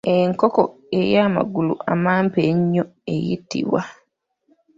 Enkoko 0.17 0.61
ey’amagulu 1.01 1.73
amampi 1.93 2.39
ennyo 2.51 2.83
eyitibwa. 3.13 3.81